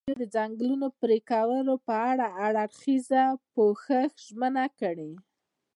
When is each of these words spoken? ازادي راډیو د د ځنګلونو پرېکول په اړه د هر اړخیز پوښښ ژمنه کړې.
ازادي 0.03 0.09
راډیو 0.11 0.21
د 0.23 0.25
د 0.29 0.31
ځنګلونو 0.35 0.87
پرېکول 1.01 1.67
په 1.87 1.95
اړه 2.09 2.25
د 2.29 2.33
هر 2.37 2.53
اړخیز 2.63 3.07
پوښښ 3.55 4.11
ژمنه 4.27 4.65
کړې. 4.79 5.11